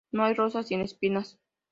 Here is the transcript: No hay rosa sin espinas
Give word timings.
No 0.11 0.23
hay 0.23 0.33
rosa 0.33 0.63
sin 0.63 0.81
espinas 0.81 1.37